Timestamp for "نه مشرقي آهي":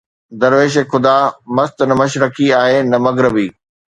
1.89-2.79